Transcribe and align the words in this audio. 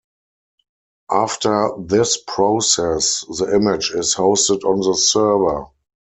After 1.11 1.73
this 1.79 2.17
process, 2.17 3.23
the 3.37 3.53
image 3.53 3.91
is 3.91 4.15
hosted 4.15 4.63
on 4.63 4.79
the 4.79 4.97
server. 4.97 5.65